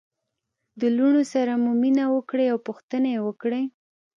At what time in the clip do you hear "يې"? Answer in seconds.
3.15-3.21